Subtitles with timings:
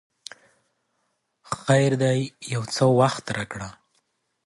[1.57, 2.19] خیر دی
[2.53, 3.69] یو څه وخت راکړه!